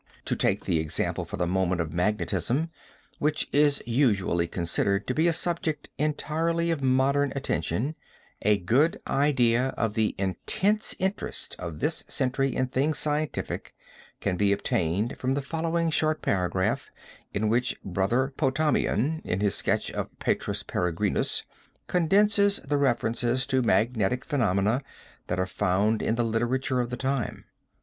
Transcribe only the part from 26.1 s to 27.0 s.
the literature of the